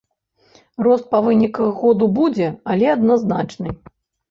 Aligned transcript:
Рост 0.87 1.05
па 1.11 1.19
выніках 1.25 1.69
году 1.83 2.09
будзе, 2.17 2.49
але 2.73 2.91
адназначны. 2.97 3.79